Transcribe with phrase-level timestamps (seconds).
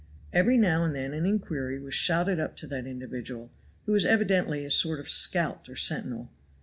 [0.33, 3.51] Every now and then an inquiry was shouted up to that individual,
[3.85, 6.31] who was evidently a sort of scout or sentinel.